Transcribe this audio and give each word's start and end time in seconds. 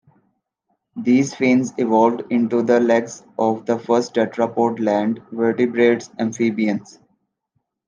These 0.95 1.35
fins 1.35 1.75
evolved 1.77 2.23
into 2.31 2.63
the 2.63 2.79
legs 2.79 3.23
of 3.37 3.67
the 3.67 3.77
first 3.77 4.15
tetrapod 4.15 4.79
land 4.79 5.21
vertebrates, 5.31 6.09
amphibians. 6.17 6.97